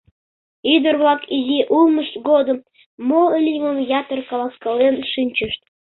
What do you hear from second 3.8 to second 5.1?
ятыр каласкален